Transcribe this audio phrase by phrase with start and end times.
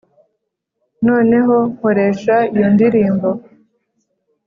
[1.07, 3.29] noneho nkoresha iyo ndirimbo